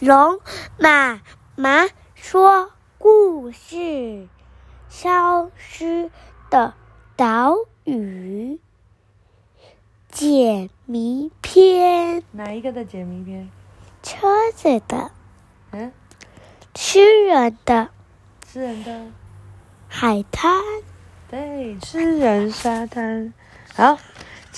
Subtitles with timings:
[0.00, 0.38] 龙
[0.78, 1.22] 妈
[1.56, 4.28] 妈说故事：
[4.88, 6.12] 消失
[6.50, 6.74] 的
[7.16, 8.60] 岛屿
[10.08, 12.22] 解谜篇。
[12.30, 13.50] 哪一个的解谜篇？
[14.00, 15.10] 车子的，
[15.72, 15.92] 嗯，
[16.74, 17.88] 吃人的
[18.46, 19.06] 吃人的。
[19.88, 20.62] 海滩。
[21.28, 23.34] 对，吃人沙滩。
[23.74, 23.98] 好，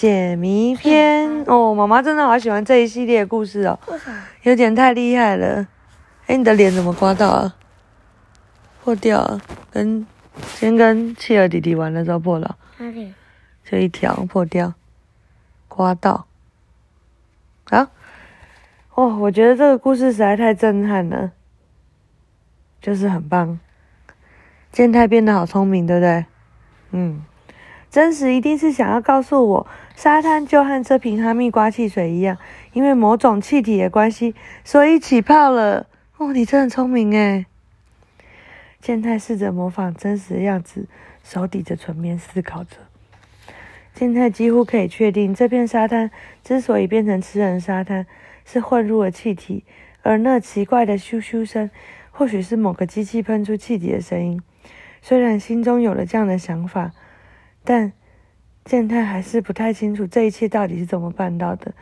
[0.00, 3.78] 解谜篇 哦，妈妈真的好喜欢这一系列的故事哦，
[4.44, 5.68] 有点太厉害了。
[6.26, 7.54] 哎，你的脸怎么刮到啊？
[8.82, 9.38] 破掉了，
[9.70, 10.06] 跟
[10.54, 13.12] 先跟企鹅弟弟玩的时候破了，哪里？
[13.62, 14.72] 就一条破掉，
[15.68, 16.26] 刮到。
[17.68, 17.90] 啊，
[18.94, 21.32] 哦，我觉得这个故事实在太震撼了，
[22.80, 23.60] 就是很棒。
[24.72, 26.24] 健太变得好聪明，对不对？
[26.92, 27.22] 嗯，
[27.90, 29.66] 真实一定是想要告诉我，
[30.02, 32.38] 沙滩就和这瓶哈密瓜汽水一样，
[32.72, 35.88] 因为某种气体的关系，所以起泡了。
[36.16, 37.44] 哦，你真的很聪明诶。
[38.80, 40.88] 健太试着模仿真实的样子，
[41.22, 42.78] 手抵着唇边思考着。
[43.92, 46.10] 健太几乎可以确定，这片沙滩
[46.42, 48.06] 之所以变成吃人沙滩，
[48.46, 49.64] 是混入了气体，
[50.00, 51.70] 而那奇怪的咻咻声，
[52.10, 54.40] 或许是某个机器喷出气体的声音。
[55.02, 56.92] 虽然心中有了这样的想法，
[57.62, 57.92] 但
[58.70, 61.72] 健太还是不太清楚这一切到底是怎么办到的。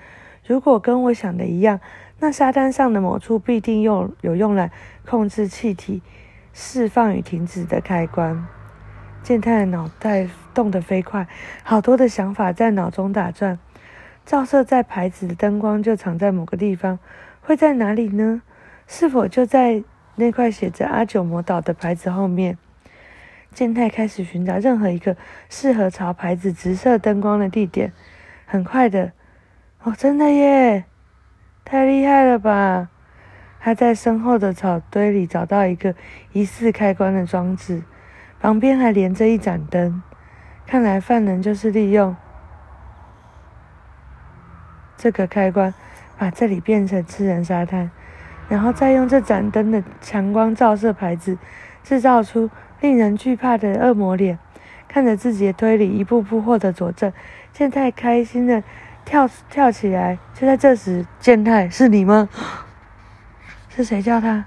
[0.47, 1.81] 如果跟我想的一样，
[2.19, 4.71] 那沙滩上的某处必定用有用来
[5.05, 6.01] 控制气体
[6.55, 8.47] 释放与停止的开关。
[9.23, 11.29] 健太的脑袋动得飞快，
[11.63, 13.59] 好多的想法在脑中打转。
[14.25, 16.99] 照射在牌子的灯光就藏在某个地方，
[17.43, 18.41] 会在哪里呢？
[18.87, 19.85] 是否就在
[20.17, 22.57] 那块写着阿九魔岛的牌子后面？
[23.55, 25.17] 健太开始寻找任何一个
[25.49, 27.93] 适合朝牌子直射灯光的地点。
[28.47, 29.13] 很快的，
[29.83, 30.85] 哦，真的耶！
[31.65, 32.89] 太厉害了吧！
[33.61, 35.95] 他在身后的草堆里找到一个
[36.33, 37.83] 疑似开关的装置，
[38.41, 40.03] 旁边还连着一盏灯。
[40.67, 42.15] 看来犯人就是利用
[44.97, 45.75] 这个开关，
[46.17, 47.91] 把这里变成吃人沙滩，
[48.49, 51.37] 然后再用这盏灯的强光照射牌子，
[51.83, 52.49] 制造出。
[52.81, 54.39] 令人惧怕的恶魔脸，
[54.87, 57.13] 看着自己的推理一步步获得佐证，
[57.53, 58.63] 健太开心的
[59.05, 60.19] 跳跳起来。
[60.35, 62.29] 就在这时，健太是你吗？
[63.69, 64.45] 是谁叫他？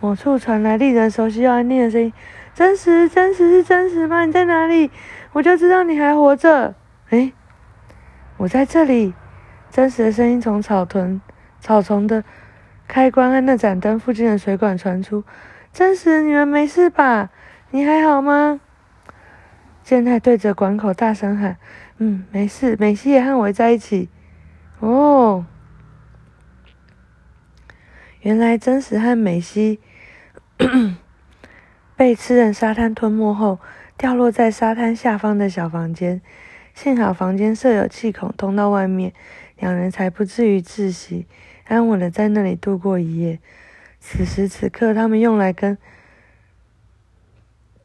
[0.00, 2.12] 某处传来令人熟悉又安定的声音
[2.54, 4.24] ：“真实，真实是真实吗？
[4.24, 4.90] 你在哪里？
[5.32, 6.74] 我就知道你还活着。”
[7.10, 7.32] 哎，
[8.38, 9.12] 我在这里。
[9.70, 11.20] 真实的声音从草屯
[11.60, 12.24] 草丛的
[12.88, 15.22] 开关和那盏灯附近的水管传出。
[15.72, 17.30] 真实，你们没事吧？
[17.70, 18.60] 你还好吗？
[19.82, 21.56] 健太对着管口大声喊
[21.98, 24.08] ：“嗯，没事。”美希也和我在一起。
[24.80, 25.46] 哦，
[28.20, 29.80] 原来真实和美希
[31.96, 33.58] 被吃人沙滩吞没后，
[33.96, 36.20] 掉落在沙滩下方的小房间。
[36.74, 39.12] 幸好房间设有气孔通到外面，
[39.58, 41.26] 两人才不至于窒息，
[41.66, 43.38] 安稳的在那里度过一夜。
[44.00, 45.76] 此时此刻，他们用来跟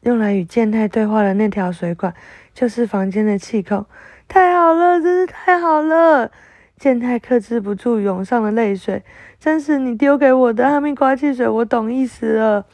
[0.00, 2.14] 用来与健太对话的那条水管，
[2.54, 3.84] 就是房间的气孔。
[4.26, 6.30] 太好了，真是太好了！
[6.78, 9.02] 健太克制不住涌上了泪水。
[9.38, 12.66] 真是你丢给我的哈密瓜汽水，我懂意思了。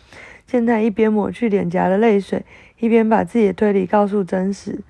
[0.47, 2.45] 健太一边抹去脸颊的泪水，
[2.79, 4.81] 一边把自己的推理告诉真实。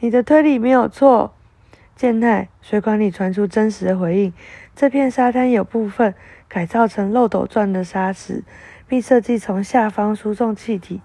[0.00, 1.34] 你的推理没有错。
[1.94, 4.32] 健太，水管里传出真实的回应。
[4.74, 6.14] 这片沙滩有部分。
[6.52, 8.44] 改造成漏斗状的沙石，
[8.86, 11.00] 并设计从下方输送气体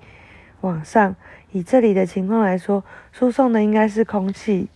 [0.60, 1.16] 往上。
[1.54, 4.68] 以这里的情况来说，输送的应该是空气。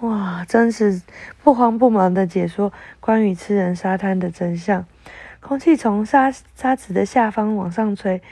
[0.00, 1.02] 哇，真是
[1.44, 4.86] 不慌不忙的解说关于吃人沙滩的真相。
[5.40, 8.22] 空气从沙沙子的下方往上吹，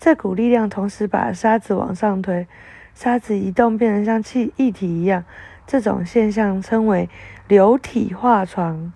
[0.00, 2.48] 这股力量同时把沙子往上推，
[2.96, 5.24] 沙子移动变成像气液体一样。
[5.64, 7.08] 这种现象称为
[7.46, 8.92] 流体化床。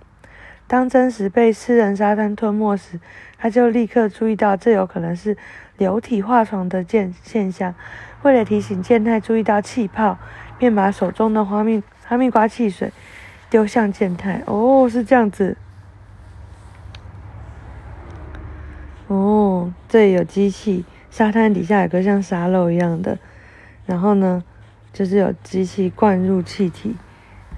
[0.67, 2.99] 当真实被吃人沙滩吞没时，
[3.37, 5.37] 他就立刻注意到这有可能是
[5.77, 7.75] 流体化床的现现象。
[8.23, 10.19] 为了提醒健太注意到气泡，
[10.59, 12.91] 便把手中的哈密哈密瓜汽水
[13.51, 14.43] 丢向健太。
[14.47, 15.59] 哦，是这样子。
[19.09, 23.19] 哦，这里有机器，沙滩底下有个像沙漏一样的，
[23.85, 24.43] 然后呢，
[24.95, 26.97] 就是有机器灌入气体，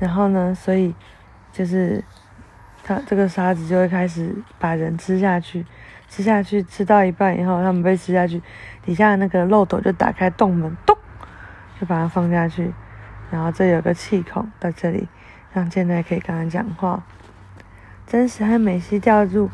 [0.00, 0.92] 然后呢，所以
[1.52, 2.02] 就是。
[2.88, 5.66] 它这个沙子就会开始把人吃下去，
[6.08, 8.40] 吃下去，吃到一半以后，他们被吃下去，
[8.80, 10.96] 底下那个漏斗就打开洞门，咚，
[11.80, 12.72] 就把它放下去，
[13.28, 15.08] 然后这有个气孔到这里，
[15.52, 17.02] 让现在可以跟他讲话。
[18.06, 19.50] 真实和美希掉入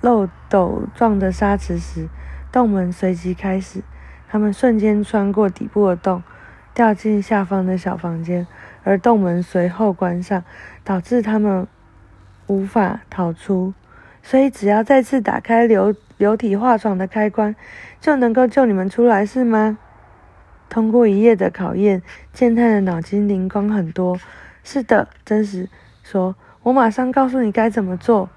[0.00, 2.08] 漏斗状的沙池时，
[2.50, 3.82] 洞门随即开始。
[4.26, 6.22] 他们瞬间穿过底部的洞，
[6.72, 8.46] 掉进下方的小房间，
[8.84, 10.42] 而洞门随后关上，
[10.82, 11.68] 导致他们
[12.46, 13.74] 无法逃出。
[14.22, 17.54] 所以，只要再次打开流流体化床的开关，
[18.00, 19.78] 就能够救你们出来，是吗？
[20.70, 22.02] 通过一夜的考验，
[22.32, 24.18] 健太的脑筋灵光很多。
[24.64, 25.68] 是的，真实
[26.02, 28.30] 说：“我马上告诉你该怎么做。”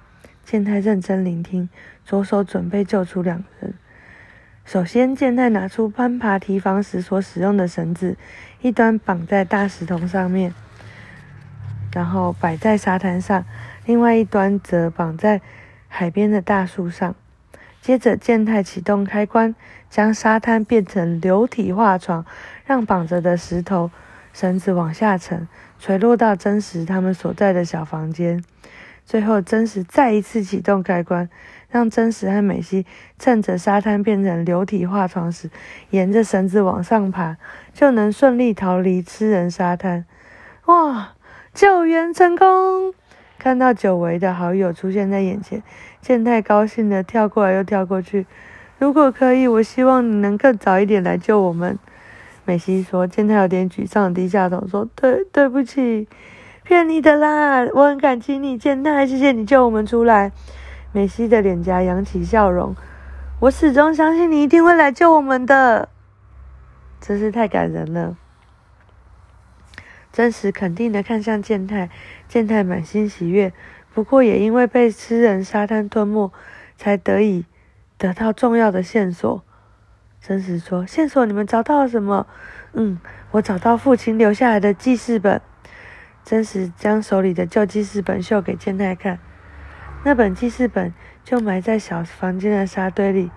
[0.43, 1.69] 健太认真聆听，
[2.05, 3.73] 着手准备救出两人。
[4.65, 8.17] 首先，健太拿出攀爬提防时所使用的绳子，
[8.61, 10.53] 一端绑在大石头上面，
[11.97, 13.41] 然后摆在沙滩上；
[13.87, 15.41] 另外一端则绑在
[15.87, 17.15] 海边的大树上。
[17.81, 19.55] 接着，健太启动开关，
[19.89, 22.23] 将沙滩变成流体化床，
[22.67, 23.89] 让绑着的石头
[24.31, 25.47] 绳子往下沉，
[25.79, 28.43] 垂落到真实他们所在的小房间。
[29.03, 31.27] 最后，真实再一次启动开关。
[31.69, 32.85] 让真实和美希
[33.19, 35.49] 趁着沙滩变成流体化床时，
[35.89, 37.35] 沿着绳子往上爬，
[37.73, 40.05] 就能顺利逃离吃人沙滩。
[40.67, 41.16] 哇！
[41.57, 42.93] 救援成功！
[43.39, 45.63] 看到久违的好友出现在眼前，
[46.01, 48.27] 健太高兴的跳过来又跳过去。
[48.77, 51.79] 如果可以，我希望你能更早一点来救我们。
[52.45, 53.07] 美希说。
[53.07, 56.07] 健太有点沮丧，低下头说：“对，对不起，
[56.61, 57.67] 骗你的啦！
[57.73, 60.31] 我很感激你，健太，谢谢你救我们出来。”
[60.93, 62.75] 美希的脸颊扬起笑容，
[63.39, 65.89] 我始终相信你一定会来救我们的，
[67.01, 68.15] 真是太感人了。
[70.17, 71.91] 真实肯定的看向健太，
[72.27, 73.53] 健太满心喜悦，
[73.93, 76.33] 不过也因为被吃人沙滩吞没，
[76.75, 77.45] 才得以
[77.99, 79.43] 得到重要的线索。
[80.19, 82.25] 真实说：“线索，你们找到了什么
[82.73, 82.99] ？”“嗯，
[83.29, 85.39] 我找到父亲留下来的记事本。”
[86.25, 89.19] 真实将手里的旧记事本秀给健太看。
[90.03, 90.91] 那本记事本
[91.23, 93.29] 就埋在小房间的沙堆里。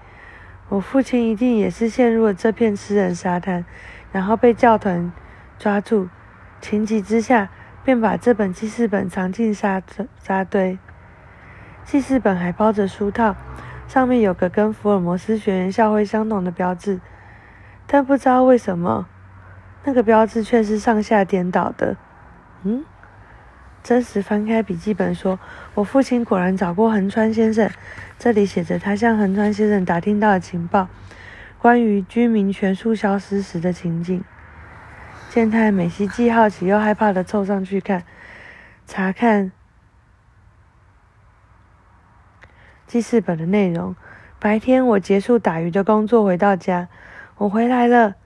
[0.71, 3.67] 我父亲一定也是陷入了这片吃人沙滩，
[4.13, 5.13] 然后被教团
[5.59, 6.09] 抓住，
[6.61, 7.49] 情急之下
[7.83, 10.79] 便把这本记事本藏进沙子沙堆。
[11.85, 13.35] 记事本还包着书套，
[13.89, 17.01] 上面有个跟福尔摩斯学员校徽相同的标志，
[17.87, 19.09] 但不知道为什么，
[19.85, 21.97] 那个标志却是上下颠倒的。
[22.63, 22.85] 嗯？
[23.83, 25.41] 真实翻开笔记本，说
[25.75, 27.71] ：“我父亲果然找过横川先生，
[28.19, 30.87] 这里写着他向横川先生打听到的情报，
[31.59, 34.23] 关于居民全数消失时的情景。”
[35.31, 38.03] 健太美希既好奇又害怕的凑上去看，
[38.85, 39.53] 查看
[42.85, 43.95] 记事本的内容。
[44.41, 46.89] 白天我结束打鱼的工作，回到家，
[47.37, 48.17] 我回来了。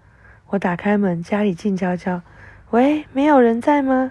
[0.46, 2.22] 我打开门，家里静悄悄。
[2.70, 4.10] 喂，没有人在吗？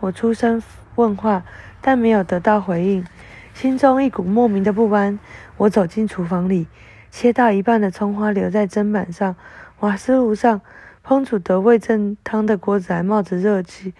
[0.00, 0.62] 我出声
[0.96, 1.42] 问话，
[1.80, 3.06] 但没有得到回应，
[3.54, 5.18] 心中一股莫名的不安。
[5.56, 6.68] 我走进厨房里，
[7.10, 9.34] 切到一半的葱花留在砧板上，
[9.80, 10.60] 瓦斯炉上
[11.06, 13.94] 烹煮的味噌汤的锅子还冒着热气。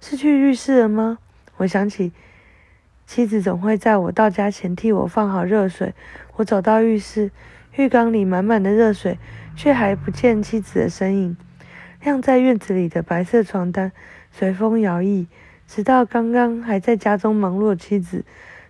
[0.00, 1.18] 是去浴室了吗？
[1.58, 2.12] 我想起
[3.06, 5.94] 妻子总会在我到家前替我放好热水。
[6.34, 7.30] 我走到浴室，
[7.76, 9.20] 浴缸里满满的热水，
[9.54, 11.36] 却还不见妻子的身影。
[12.02, 13.92] 晾在院子里的白色床单。
[14.32, 15.26] 随风摇曳，
[15.68, 18.24] 直到刚刚还在家中忙碌的妻子，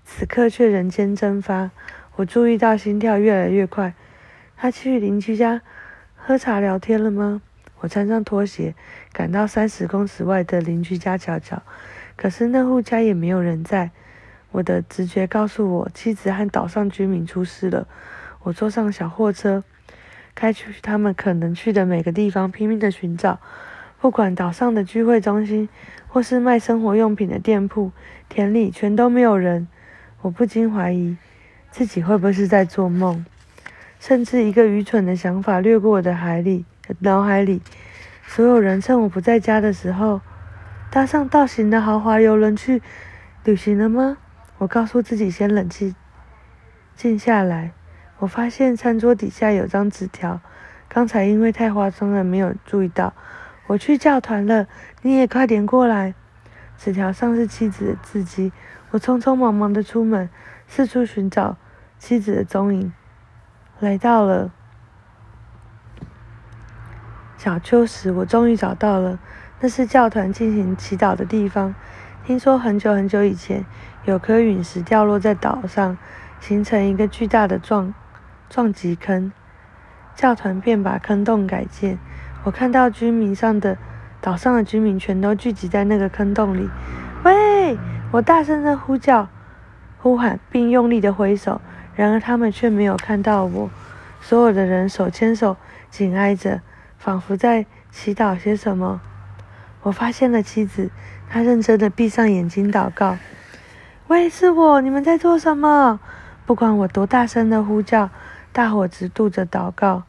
[0.05, 1.71] 此刻却人间蒸发。
[2.17, 3.95] 我注意到心跳越来越快。
[4.59, 5.63] 他去邻居家
[6.17, 7.41] 喝茶聊天了吗？
[7.81, 8.75] 我穿上拖鞋，
[9.13, 11.63] 赶到三十公尺外的邻居家瞧瞧。
[12.17, 13.91] 可是那户家也没有人在。
[14.51, 17.87] 我的直觉告诉我，妻子和岛上居民出事了。
[18.45, 19.63] 我坐上小货车，
[20.35, 23.39] 开去他们可能去的每个地方，拼命的寻找。
[24.01, 25.69] 不管岛上的聚会中心，
[26.07, 27.93] 或是卖生活用品的店铺，
[28.29, 29.69] 田里全都没有人。
[30.23, 31.17] 我不禁怀疑，
[31.71, 33.27] 自己会不会是在做梦？
[33.99, 36.65] 甚至一个愚蠢的想法掠过我的海里
[37.01, 37.61] 脑海里：
[38.27, 40.21] 所有人趁我不在家的时候，
[40.91, 42.81] 搭上大型的豪华游轮去
[43.45, 44.17] 旅行了吗？
[44.59, 45.95] 我告诉自己先冷静，
[46.95, 47.73] 静下来。
[48.19, 50.41] 我发现餐桌底下有张纸条，
[50.89, 53.13] 刚才因为太夸张了，没有注意到。
[53.69, 54.67] 我去教团了，
[55.03, 56.15] 你也快点过来。
[56.77, 58.53] 纸条上是妻子的字迹。
[58.91, 60.31] 我匆匆忙忙的出门，
[60.67, 61.57] 四处寻找
[61.99, 62.93] 妻子的踪影。
[63.81, 64.51] 来到了
[67.37, 69.21] 小丘时，我终于找到了，
[69.61, 71.75] 那是教团进行祈祷的地方。
[72.25, 73.65] 听说很久很久以前，
[74.05, 75.97] 有颗陨石掉落在岛上，
[76.41, 77.95] 形成一个巨大的撞
[78.51, 79.31] 撞击坑，
[80.17, 81.99] 教团便把坑洞改建。
[82.43, 83.79] 我看到居民上的
[84.21, 86.69] 岛上的居民全都聚集在那个坑洞里。
[87.23, 87.79] 喂，
[88.11, 89.29] 我大声的呼叫、
[89.99, 91.61] 呼喊，并用力的挥手，
[91.99, 93.69] 然而他们却没有看到我。
[94.21, 95.57] 所有的人手牵手，
[95.91, 96.61] 紧挨着，
[96.97, 99.01] 仿佛在祈祷些什么。
[99.83, 100.93] 我发现了妻子，
[101.29, 103.19] 她认真的闭上眼睛祷告。
[104.07, 105.99] 喂，是我，你们在做什么？
[106.47, 108.11] 不管我多大声的呼叫，
[108.53, 110.05] 大伙直度着祷告，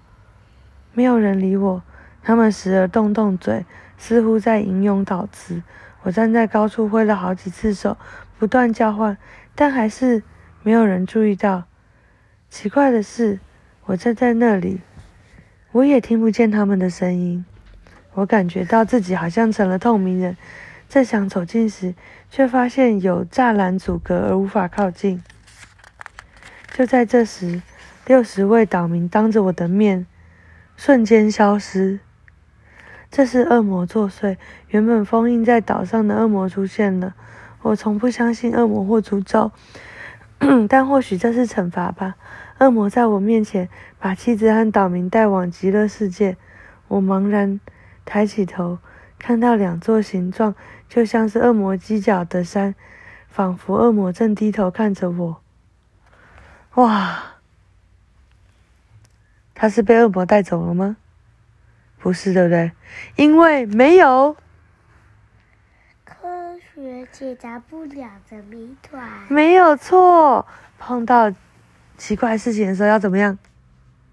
[0.93, 1.81] 没有人理我。
[2.22, 3.65] 他们时而动动嘴，
[3.98, 5.63] 似乎在吟咏祷词。
[6.03, 7.98] 我站在高处挥了好几次手，
[8.38, 9.17] 不断叫唤，
[9.55, 10.22] 但还是
[10.62, 11.63] 没有人注意到。
[12.50, 13.39] 奇怪的是，
[13.86, 14.82] 我站在那里，
[15.72, 17.46] 我也听不见他们的声音。
[18.13, 20.36] 我感觉到自己好像成了透明人，
[20.89, 21.94] 正想走近时，
[22.29, 25.24] 却发现有栅栏阻隔而无法靠近。
[26.74, 27.62] 就在这时，
[28.08, 30.08] 六十位岛民当着我的面
[30.75, 32.00] 瞬间消失。
[33.12, 34.38] 这是恶魔作祟。
[34.70, 37.15] 原本封印在岛上的恶魔出现了。
[37.62, 39.51] 我从不相信恶魔或诅咒，
[40.70, 42.15] 但或许这是惩罚吧。
[42.60, 46.38] 恶魔在我面前把妻子和岛民带往极乐世界。
[46.89, 47.60] 我茫然
[48.04, 48.80] 抬起头，
[49.18, 50.56] 看到两座形状
[50.88, 52.75] 就像是恶魔犄角的山，
[53.28, 55.42] 仿佛恶魔正低头看着我。
[56.75, 57.24] 哇！
[59.54, 60.98] 他是被恶魔带走了吗？
[62.00, 62.72] 不是，对不对？
[63.16, 64.36] 因为没有
[66.06, 69.08] 科学解答不了的谜团。
[69.30, 70.46] 没有错。
[70.78, 71.30] 碰到
[72.00, 73.38] 奇怪事情的时候要怎么样？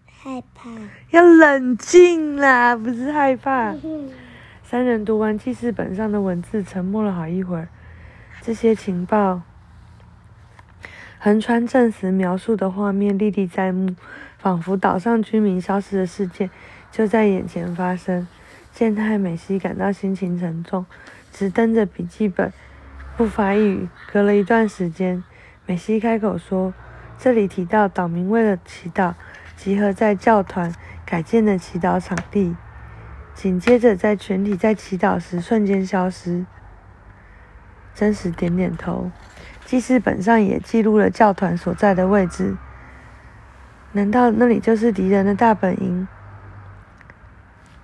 [0.06, 0.68] 害怕。
[1.10, 3.72] 要冷静啦，不是害怕。
[4.64, 7.68] 三人读完记事本上的文字，沉默了好一会儿。
[8.42, 9.42] 这些情报，
[11.20, 13.94] 横穿证实描述的画面历历在目，
[14.36, 16.50] 仿佛岛上居民消失的事件。
[16.90, 18.26] 就在眼前发生，
[18.72, 20.84] 健太美希感到心情沉重，
[21.32, 22.52] 只瞪着笔记本，
[23.16, 23.88] 不发一语。
[24.12, 25.22] 隔了一段时间，
[25.66, 26.74] 美希开口说
[27.18, 29.14] ：“这里提到岛民为了祈祷，
[29.56, 30.72] 集合在教团
[31.04, 32.56] 改建的祈祷场地。
[33.34, 36.46] 紧接着，在全体在祈祷时瞬间消失。”
[37.94, 39.10] 真实点点头，
[39.64, 42.56] 记事本上也记录了教团所在的位置。
[43.92, 46.06] 难道那里就是敌人的大本营？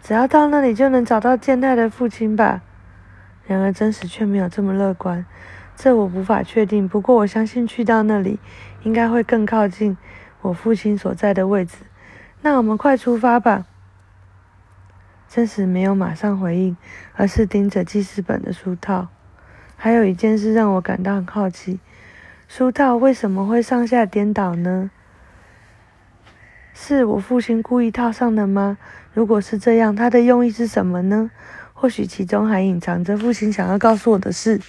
[0.02, 2.60] 只要到那里就能找到健太的父亲吧。
[3.46, 5.24] 然而真实却没有这么乐观，
[5.76, 6.88] 这我无法确定。
[6.88, 8.38] 不过我相信去到那里
[8.82, 9.96] 应该会更靠近
[10.42, 11.76] 我父亲所在的位置。
[12.42, 13.66] 那我们快出发吧。
[15.28, 16.76] 真实没有马上回应，
[17.14, 19.08] 而是盯着记事本的书套。
[19.76, 21.80] 还有一件事让我感到很好奇：
[22.46, 24.90] 书套为什么会上下颠倒呢？
[26.74, 28.76] 是我父亲故意套上的吗？
[29.14, 31.30] 如果是这样，他的用意是什么呢？
[31.72, 34.60] 或许其中还隐藏着父亲想要告诉我的事。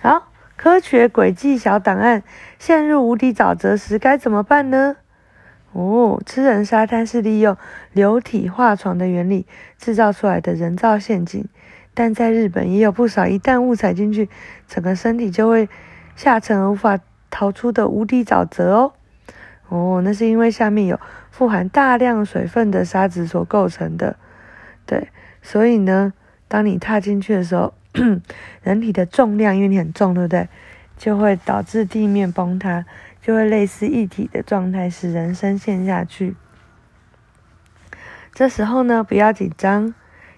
[0.00, 2.22] 好，科学轨迹小档案：
[2.58, 4.96] 陷入无底沼泽时该怎么办呢？
[5.72, 7.56] 哦，吃人沙滩是利用
[7.92, 9.44] 流体化床的原理
[9.76, 11.44] 制造出来的人造陷阱，
[11.94, 14.28] 但在日本也有不少一旦误踩进去，
[14.68, 15.68] 整个身体就会
[16.14, 18.92] 下沉而无法逃出的无底沼泽哦。
[19.68, 20.98] 哦，那是因为下面有
[21.30, 24.16] 富含大量水分的沙子所构成的，
[24.86, 25.08] 对，
[25.42, 26.12] 所以呢，
[26.46, 27.74] 当你踏进去的时候，
[28.62, 30.48] 人体的重量因为你很重，对不对？
[30.96, 32.84] 就会导致地面崩塌，
[33.22, 36.34] 就会类似一体的状态，使人深陷下去。
[38.34, 39.94] 这时候呢，不要紧张，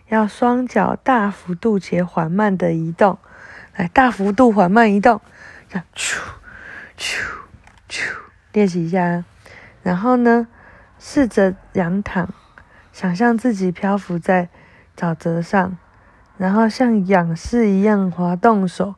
[0.08, 3.18] 要双脚大幅度且缓慢的移动，
[3.74, 5.20] 来，大幅度缓慢移动，
[5.68, 6.18] 这样，咻，
[6.98, 7.22] 咻，
[7.88, 8.12] 咻。
[8.52, 9.24] 练习一下，
[9.82, 10.48] 然后呢，
[10.98, 12.28] 试着仰躺，
[12.92, 14.48] 想象自己漂浮在
[14.96, 15.78] 沼泽上，
[16.40, 18.94] 然后像仰视一样滑动手，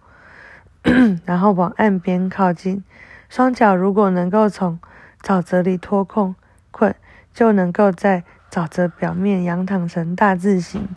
[1.26, 2.84] 然后往岸边靠近。
[3.28, 4.78] 双脚如果能够从
[5.20, 6.36] 沼泽里脱困，
[6.70, 6.94] 困
[7.34, 10.88] 就能够在沼泽表面仰躺成大字形。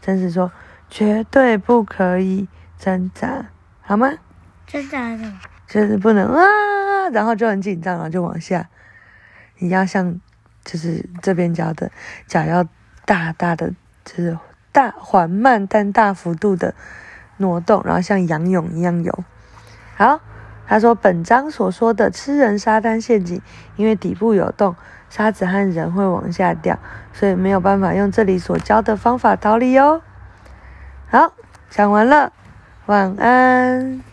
[0.00, 0.50] 真是说，
[0.88, 3.50] 绝对不可以挣扎，
[3.82, 4.10] 好吗？
[4.66, 5.38] 挣扎什么？
[5.66, 8.70] 就是不能啊，然后就很紧张，然后就往下。
[9.58, 10.18] 你要像，
[10.64, 11.90] 就是这边教的，
[12.26, 12.66] 脚要
[13.04, 14.38] 大大的，就是
[14.72, 16.74] 大缓慢但大幅度的
[17.38, 19.24] 挪动，然后像仰泳一样游。
[19.96, 20.20] 好，
[20.66, 23.40] 他说本章所说的吃人沙滩陷阱，
[23.76, 24.76] 因为底部有洞，
[25.08, 26.78] 沙子和人会往下掉，
[27.12, 30.02] 所以没有办法用这里所教的方法逃离哦。
[31.10, 31.32] 好，
[31.68, 32.32] 讲完了，
[32.86, 34.09] 晚安。